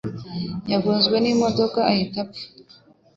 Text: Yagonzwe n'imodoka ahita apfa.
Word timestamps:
Yagonzwe 0.71 1.15
n'imodoka 1.19 1.79
ahita 1.91 2.17
apfa. 2.25 2.45